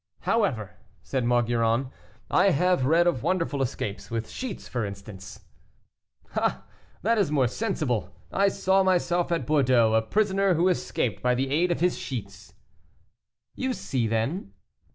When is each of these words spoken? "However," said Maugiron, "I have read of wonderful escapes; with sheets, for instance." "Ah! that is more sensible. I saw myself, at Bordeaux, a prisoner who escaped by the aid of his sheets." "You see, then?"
"However," 0.21 0.77
said 1.03 1.25
Maugiron, 1.25 1.91
"I 2.31 2.49
have 2.49 2.87
read 2.87 3.05
of 3.05 3.21
wonderful 3.21 3.61
escapes; 3.61 4.09
with 4.09 4.31
sheets, 4.31 4.67
for 4.67 4.83
instance." 4.83 5.41
"Ah! 6.35 6.63
that 7.03 7.19
is 7.19 7.29
more 7.31 7.47
sensible. 7.47 8.09
I 8.31 8.47
saw 8.47 8.81
myself, 8.81 9.31
at 9.31 9.45
Bordeaux, 9.45 9.93
a 9.93 10.01
prisoner 10.01 10.55
who 10.55 10.69
escaped 10.69 11.21
by 11.21 11.35
the 11.35 11.51
aid 11.51 11.71
of 11.71 11.81
his 11.81 11.99
sheets." 11.99 12.55
"You 13.53 13.73
see, 13.73 14.07
then?" 14.07 14.53